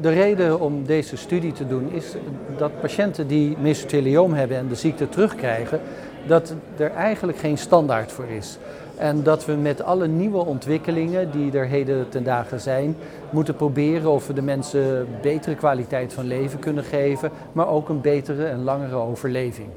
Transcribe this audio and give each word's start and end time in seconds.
De 0.00 0.08
reden 0.08 0.60
om 0.60 0.84
deze 0.86 1.16
studie 1.16 1.52
te 1.52 1.66
doen 1.66 1.92
is 1.92 2.14
dat 2.58 2.80
patiënten 2.80 3.26
die 3.26 3.56
mesothelioom 3.60 4.32
hebben 4.32 4.56
en 4.56 4.68
de 4.68 4.74
ziekte 4.74 5.08
terugkrijgen, 5.08 5.80
dat 6.26 6.54
er 6.76 6.90
eigenlijk 6.90 7.38
geen 7.38 7.58
standaard 7.58 8.12
voor 8.12 8.28
is. 8.28 8.58
En 8.96 9.22
dat 9.22 9.44
we 9.44 9.52
met 9.52 9.82
alle 9.82 10.06
nieuwe 10.06 10.44
ontwikkelingen 10.44 11.30
die 11.30 11.52
er 11.52 11.66
heden 11.66 12.08
ten 12.08 12.24
dagen 12.24 12.60
zijn, 12.60 12.96
moeten 13.30 13.56
proberen 13.56 14.10
of 14.10 14.26
we 14.26 14.32
de 14.32 14.42
mensen 14.42 15.06
betere 15.22 15.54
kwaliteit 15.54 16.12
van 16.12 16.26
leven 16.26 16.58
kunnen 16.58 16.84
geven, 16.84 17.30
maar 17.52 17.68
ook 17.68 17.88
een 17.88 18.00
betere 18.00 18.44
en 18.44 18.64
langere 18.64 18.96
overleving. 18.96 19.68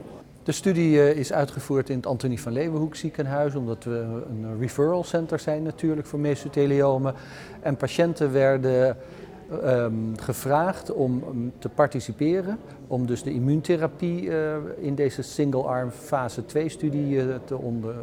De 0.43 0.51
studie 0.51 1.01
eh, 1.01 1.17
is 1.17 1.33
uitgevoerd 1.33 1.89
in 1.89 1.95
het 1.95 2.05
Antonie 2.05 2.41
van 2.41 2.51
Leeuwenhoek 2.51 2.95
ziekenhuis, 2.95 3.55
omdat 3.55 3.83
we 3.83 4.05
een 4.29 4.59
referral 4.59 5.03
center 5.03 5.39
zijn 5.39 5.63
natuurlijk 5.63 6.07
voor 6.07 6.19
mesotheliomen. 6.19 7.13
En 7.61 7.75
patiënten 7.75 8.31
werden 8.31 8.97
um, 9.63 10.13
gevraagd 10.19 10.93
om 10.93 11.23
te 11.59 11.69
participeren, 11.69 12.57
om 12.87 13.05
dus 13.05 13.23
de 13.23 13.33
immuuntherapie 13.33 14.21
uh, 14.21 14.55
in 14.77 14.95
deze 14.95 15.21
single-arm 15.21 15.89
fase 15.89 16.45
2 16.45 16.69
studie 16.69 17.15
uh, 17.15 17.35
te, 17.45 17.57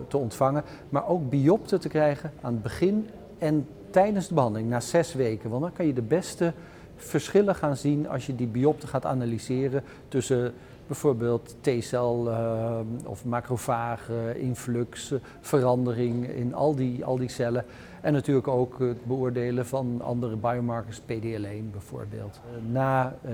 te, 0.09 0.17
ontvangen, 0.17 0.65
maar 0.89 1.09
ook 1.09 1.31
biopten 1.31 1.81
te 1.81 1.89
krijgen 1.89 2.33
aan 2.41 2.53
het 2.53 2.63
begin 2.63 3.09
en 3.39 3.67
tijdens 3.91 4.29
de 4.29 4.35
behandeling, 4.35 4.71
na 4.71 4.81
zes 4.81 5.15
weken. 5.15 5.51
Want 5.51 5.63
dan 5.63 5.73
kan 5.73 5.87
je 5.87 5.93
de 5.93 6.03
beste 6.03 6.53
verschillen 6.97 7.55
gaan 7.55 7.77
zien 7.77 8.09
als 8.09 8.27
je 8.27 8.37
die 8.37 8.47
biopten 8.47 8.89
gaat 8.89 9.07
analyseren 9.07 9.83
tussen 10.09 10.53
bijvoorbeeld 10.91 11.57
T-cel 11.61 12.29
uh, 12.29 12.79
of 13.05 13.25
macrofaag, 13.25 14.11
influx, 14.35 15.15
verandering 15.41 16.29
in 16.29 16.55
al 16.55 16.75
die, 16.75 17.05
al 17.05 17.19
die 17.19 17.29
cellen. 17.29 17.65
En 18.01 18.13
natuurlijk 18.13 18.49
ook 18.49 18.79
het 18.79 19.05
beoordelen 19.05 19.67
van 19.67 20.01
andere 20.03 20.37
biomarkers, 20.37 21.01
PDL1 21.01 21.71
bijvoorbeeld. 21.73 22.41
Na 22.71 23.15
uh, 23.25 23.31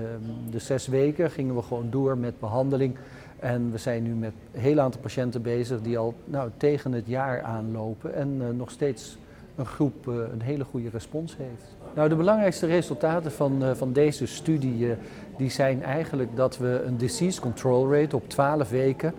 de 0.49 0.59
zes 0.59 0.87
weken 0.87 1.31
gingen 1.31 1.55
we 1.55 1.61
gewoon 1.61 1.89
door 1.89 2.17
met 2.17 2.39
behandeling. 2.39 2.95
En 3.39 3.71
we 3.71 3.77
zijn 3.77 4.03
nu 4.03 4.13
met 4.13 4.33
een 4.53 4.61
heel 4.61 4.79
aantal 4.79 5.01
patiënten 5.01 5.41
bezig 5.41 5.81
die 5.81 5.97
al 5.97 6.13
nou, 6.25 6.49
tegen 6.57 6.91
het 6.91 7.07
jaar 7.07 7.41
aanlopen 7.41 8.13
en 8.13 8.41
uh, 8.41 8.49
nog 8.49 8.71
steeds 8.71 9.17
een 9.57 9.65
groep 9.65 10.07
uh, 10.07 10.15
een 10.15 10.41
hele 10.41 10.63
goede 10.63 10.89
respons 10.89 11.37
heeft. 11.37 11.75
Nou, 11.95 12.09
de 12.09 12.15
belangrijkste 12.15 12.65
resultaten 12.65 13.31
van, 13.31 13.63
uh, 13.63 13.71
van 13.73 13.93
deze 13.93 14.25
studie 14.25 14.85
uh, 14.85 14.93
die 15.37 15.49
zijn 15.49 15.83
eigenlijk 15.83 16.35
dat 16.35 16.57
we 16.57 16.81
een 16.85 16.97
disease 16.97 17.41
control 17.41 17.93
rate 17.93 18.15
op 18.15 18.29
12 18.29 18.69
weken 18.69 19.13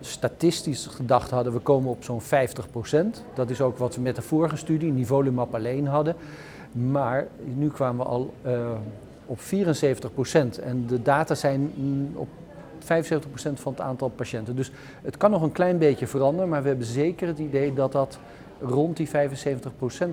statistisch 0.00 0.86
gedacht 0.86 1.30
hadden 1.30 1.52
we 1.52 1.58
komen 1.58 1.90
op 1.90 2.04
zo'n 2.04 2.20
50% 2.22 2.24
Dat 3.34 3.50
is 3.50 3.60
ook 3.60 3.78
wat 3.78 3.94
we 3.94 4.00
met 4.00 4.16
de 4.16 4.22
vorige 4.22 4.56
studie, 4.56 4.92
nivolumab 4.92 5.54
alleen 5.54 5.86
hadden. 5.86 6.14
Maar 6.72 7.26
nu 7.54 7.68
kwamen 7.68 8.04
we 8.04 8.10
al 8.10 8.34
op 9.26 9.38
74% 9.38 9.42
En 10.62 10.86
de 10.86 11.02
data 11.02 11.34
zijn 11.34 11.72
op 12.14 12.28
75% 12.82 12.84
van 13.54 13.72
het 13.72 13.80
aantal 13.80 14.08
patiënten. 14.08 14.56
Dus 14.56 14.70
het 15.02 15.16
kan 15.16 15.30
nog 15.30 15.42
een 15.42 15.52
klein 15.52 15.78
beetje 15.78 16.06
veranderen, 16.06 16.48
maar 16.48 16.62
we 16.62 16.68
hebben 16.68 16.86
zeker 16.86 17.28
het 17.28 17.38
idee 17.38 17.74
dat 17.74 17.92
dat 17.92 18.18
rond 18.62 18.96
die 18.96 19.08
75% 19.08 19.10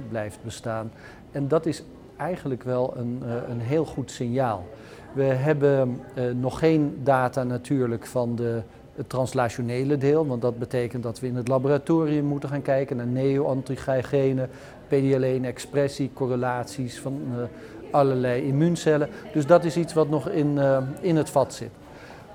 blijft 0.10 0.40
bestaan. 0.44 0.92
En 1.32 1.48
dat 1.48 1.66
is 1.66 1.84
eigenlijk 2.18 2.64
wel 2.64 2.94
een, 2.98 3.22
uh, 3.26 3.34
een 3.50 3.60
heel 3.60 3.86
goed 3.86 4.12
signaal. 4.12 4.68
We 5.14 5.24
hebben 5.24 6.02
uh, 6.16 6.24
nog 6.34 6.60
geen 6.60 7.00
data 7.04 7.44
natuurlijk 7.44 8.06
van 8.06 8.36
de, 8.36 8.62
het 8.96 9.10
translationele 9.10 9.98
deel, 9.98 10.28
want 10.28 10.42
dat 10.42 10.60
betekent 10.60 11.04
dat 11.04 11.20
we 11.20 11.28
in 11.28 11.36
het 11.36 11.48
laboratorium 11.48 12.26
moeten 12.26 12.50
gaan 12.50 12.62
kijken 12.62 12.98
naar 12.98 13.08
neo-antigenen, 13.08 14.50
PD-L1-expressie, 14.88 16.10
correlaties 16.14 17.00
van 17.00 17.22
uh, 17.32 17.44
allerlei 17.92 18.42
immuuncellen. 18.42 19.10
Dus 19.34 19.46
dat 19.46 19.64
is 19.64 19.78
iets 19.78 19.94
wat 19.94 20.10
nog 20.10 20.30
in, 20.30 20.60
in 21.02 21.16
het 21.16 21.30
vat 21.30 21.54
zit. 21.54 21.72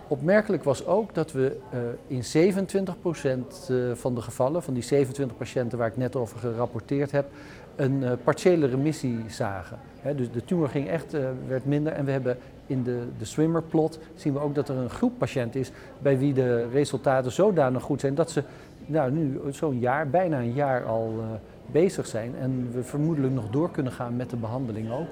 Opmerkelijk 0.09 0.65
was 0.65 0.87
ook 0.87 1.15
dat 1.15 1.33
we 1.33 1.57
uh, 1.75 1.81
in 2.07 2.53
27% 2.55 3.71
uh, 3.71 3.95
van 3.95 4.15
de 4.15 4.21
gevallen, 4.21 4.63
van 4.63 4.75
die 4.75 4.83
27 4.83 5.37
patiënten 5.37 5.79
waar 5.79 5.89
ik 5.89 5.97
net 5.97 6.17
over 6.17 6.39
gerapporteerd 6.39 7.11
heb, 7.11 7.27
een 7.77 8.03
uh, 8.03 8.13
partiële 8.25 8.67
remissie 8.67 9.19
zagen. 9.29 9.79
Dus 10.17 10.31
de 10.31 10.45
tumor 10.45 10.69
ging 10.69 10.89
echt, 10.89 11.17
werd 11.49 11.65
minder 11.65 11.93
en 11.93 12.05
we 12.05 12.11
hebben 12.11 12.39
in 12.67 12.83
de, 12.83 13.03
de 13.19 13.25
swimmerplot 13.25 13.99
zien 14.15 14.33
we 14.33 14.39
ook 14.39 14.55
dat 14.55 14.69
er 14.69 14.77
een 14.77 14.91
groep 14.91 15.19
patiënten 15.19 15.61
is 15.61 15.71
bij 15.99 16.19
wie 16.19 16.33
de 16.33 16.69
resultaten 16.69 17.33
zodanig 17.33 17.83
goed 17.83 18.01
zijn 18.01 18.15
dat 18.15 18.31
ze 18.31 18.43
nou, 18.87 19.11
nu 19.11 19.41
zo'n 19.51 19.79
jaar, 19.79 20.09
bijna 20.09 20.39
een 20.39 20.53
jaar 20.53 20.85
al 20.85 21.15
bezig 21.73 22.07
zijn 22.07 22.35
en 22.41 22.71
we 22.73 22.83
vermoedelijk 22.83 23.35
nog 23.35 23.51
door 23.51 23.71
kunnen 23.71 23.93
gaan 23.93 24.17
met 24.17 24.31
de 24.31 24.37
behandeling 24.37 24.93
ook. 24.93 25.09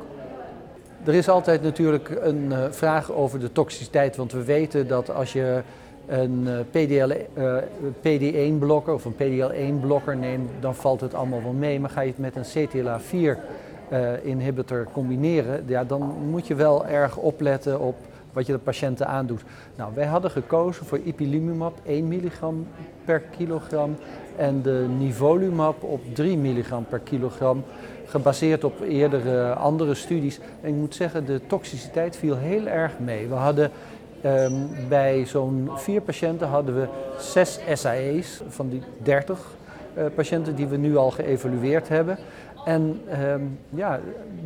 Er 1.05 1.15
is 1.15 1.29
altijd 1.29 1.63
natuurlijk 1.63 2.19
een 2.21 2.49
uh, 2.51 2.59
vraag 2.71 3.13
over 3.13 3.41
de 3.41 3.53
toxiciteit, 3.53 4.17
want 4.17 4.33
we 4.33 4.45
weten 4.45 4.89
dat 4.89 5.11
als 5.11 5.33
je 5.33 5.63
een 6.07 6.47
uh, 6.47 6.59
PDL, 6.71 7.13
uh, 7.39 7.57
PD1-blokker 8.01 8.95
of 8.95 9.05
een 9.05 9.15
PDL1-blokker 9.15 10.17
neemt, 10.17 10.51
dan 10.61 10.75
valt 10.75 11.01
het 11.01 11.15
allemaal 11.15 11.43
wel 11.43 11.53
mee. 11.53 11.81
Maar 11.81 11.91
ga 11.91 12.01
je 12.01 12.13
het 12.17 12.19
met 12.19 12.37
een 12.37 12.69
CTLA4-inhibitor 12.69 14.87
combineren, 14.93 15.65
ja, 15.67 15.85
dan 15.85 16.15
moet 16.31 16.47
je 16.47 16.55
wel 16.55 16.87
erg 16.87 17.17
opletten 17.17 17.81
op 17.81 17.97
wat 18.33 18.47
je 18.47 18.53
de 18.53 18.59
patiënten 18.59 19.07
aandoet. 19.07 19.43
Nou, 19.77 19.93
wij 19.95 20.07
hadden 20.07 20.31
gekozen 20.31 20.87
voor 20.87 20.99
ipilimumab 20.99 21.79
1 21.85 22.09
milligram 22.09 22.67
per 23.05 23.21
kilogram 23.21 23.97
en 24.37 24.63
de 24.63 24.87
nivolumab 24.99 25.83
op 25.83 26.01
3 26.15 26.37
milligram 26.37 26.85
per 26.85 26.99
kilogram 26.99 27.65
gebaseerd 28.07 28.65
op 28.65 28.81
eerdere 28.81 29.55
andere 29.55 29.95
studies. 29.95 30.41
En 30.61 30.69
ik 30.69 30.75
moet 30.75 30.95
zeggen, 30.95 31.27
de 31.27 31.41
toxiciteit 31.47 32.17
viel 32.17 32.37
heel 32.37 32.67
erg 32.67 32.99
mee. 32.99 33.29
We 33.29 33.35
hadden 33.35 33.71
um, 34.25 34.69
bij 34.89 35.27
zo'n 35.27 35.71
vier 35.75 36.01
patiënten 36.01 36.49
hadden 36.49 36.75
we 36.75 36.89
zes 37.19 37.61
SAE's 37.73 38.41
van 38.49 38.69
die 38.69 38.83
30 39.03 39.57
uh, 39.99 40.05
patiënten 40.15 40.55
die 40.55 40.67
we 40.67 40.77
nu 40.77 40.97
al 40.97 41.11
geëvalueerd 41.11 41.89
hebben. 41.89 42.19
En 42.65 43.01
um, 43.23 43.59
ja, 43.71 44.01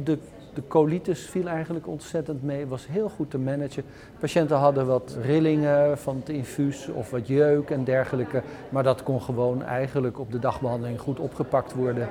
de 0.05 0.19
de 0.57 0.63
colitis 0.69 1.21
viel 1.21 1.47
eigenlijk 1.47 1.87
ontzettend 1.87 2.43
mee, 2.43 2.67
was 2.67 2.87
heel 2.87 3.09
goed 3.09 3.31
te 3.31 3.39
managen. 3.39 3.83
Patiënten 4.19 4.57
hadden 4.57 4.87
wat 4.87 5.17
rillingen 5.23 5.99
van 5.99 6.17
het 6.17 6.29
infuus 6.29 6.89
of 6.89 7.11
wat 7.11 7.27
jeuk 7.27 7.71
en 7.71 7.85
dergelijke, 7.85 8.43
maar 8.69 8.83
dat 8.83 9.03
kon 9.03 9.23
gewoon 9.23 9.63
eigenlijk 9.63 10.19
op 10.19 10.33
de 10.33 10.39
dagbehandeling 10.39 11.01
goed 11.01 11.21
opgepakt 11.21 11.75
worden. 11.75 12.09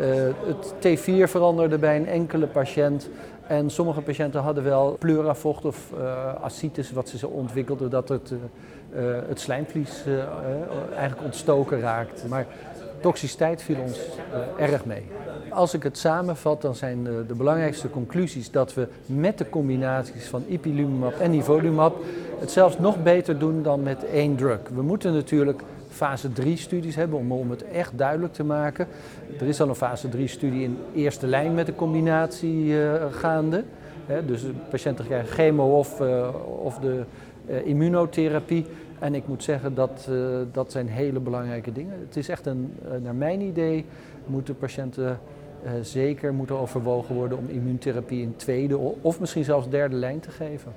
Uh, 0.00 0.06
het 0.46 0.98
T4 0.98 1.30
veranderde 1.30 1.78
bij 1.78 1.96
een 1.96 2.08
enkele 2.08 2.46
patiënt. 2.46 3.08
En 3.46 3.70
sommige 3.70 4.00
patiënten 4.00 4.40
hadden 4.40 4.64
wel 4.64 4.96
pleuravocht 4.98 5.64
of 5.64 5.92
uh, 5.98 6.34
ascites 6.42 6.92
wat 6.92 7.08
ze 7.08 7.18
zo 7.18 7.26
ontwikkelden, 7.26 7.90
dat 7.90 8.08
het, 8.08 8.30
uh, 8.30 9.18
het 9.28 9.40
slijmvlies 9.40 10.04
eigenlijk 10.94 11.24
ontstoken 11.24 11.80
raakt. 11.80 12.28
Maar 12.28 12.46
toxiciteit 13.00 13.62
viel 13.62 13.80
ons 13.80 13.98
erg 14.56 14.84
mee. 14.84 15.02
Als 15.50 15.74
ik 15.74 15.82
het 15.82 15.98
samenvat, 15.98 16.62
dan 16.62 16.74
zijn 16.74 17.04
de, 17.04 17.24
de, 17.26 17.34
belangrijkste 17.34 17.90
conclusies 17.90 18.50
dat 18.50 18.74
we 18.74 18.88
met 19.06 19.38
de 19.38 19.48
combinaties 19.48 20.26
van 20.26 20.44
ipilimumab 20.48 21.18
en 21.18 21.30
nivolumab 21.30 21.96
het 22.40 22.50
zelfs 22.50 22.78
nog 22.78 23.02
beter 23.02 23.38
doen 23.38 23.62
dan 23.62 23.82
met 23.82 24.04
één 24.04 24.36
drug. 24.36 24.58
We 24.74 24.82
moeten 24.82 25.12
natuurlijk 25.12 25.62
fase 25.88 26.32
3 26.32 26.56
studies 26.56 26.94
hebben 26.94 27.18
om, 27.18 27.32
om 27.32 27.50
het 27.50 27.64
echt 27.64 27.98
duidelijk 27.98 28.32
te 28.32 28.44
maken. 28.44 28.86
Er 29.40 29.46
is 29.46 29.60
al 29.60 29.68
een 29.68 29.74
fase 29.74 30.08
3 30.08 30.28
studie 30.28 30.62
in 30.62 30.78
eerste 30.94 31.26
lijn 31.26 31.54
met 31.54 31.66
de 31.66 31.74
combinatie 31.74 32.64
uh, 32.64 32.92
gaande. 33.10 33.64
He, 34.06 34.24
dus 34.24 34.42
patiënten 34.70 35.04
krijgen 35.04 35.28
chemo 35.28 35.78
of, 35.78 36.00
of 36.62 36.78
de 36.78 37.04
immunotherapie. 37.64 38.66
En 39.00 39.14
ik 39.14 39.28
moet 39.28 39.42
zeggen 39.42 39.74
dat 39.74 40.08
dat 40.52 40.72
zijn 40.72 40.88
hele 40.88 41.20
belangrijke 41.20 41.72
dingen. 41.72 42.00
Het 42.06 42.16
is 42.16 42.28
echt 42.28 42.46
een, 42.46 42.74
naar 43.02 43.14
mijn 43.14 43.40
idee, 43.40 43.84
moeten 44.26 44.56
patiënten 44.56 45.18
uh, 45.64 45.70
zeker 45.82 46.34
moeten 46.34 46.58
overwogen 46.58 47.14
worden 47.14 47.38
om 47.38 47.48
immuuntherapie 47.48 48.22
in 48.22 48.36
tweede 48.36 48.78
of 49.00 49.20
misschien 49.20 49.44
zelfs 49.44 49.68
derde 49.68 49.96
lijn 49.96 50.20
te 50.20 50.30
geven. 50.30 50.72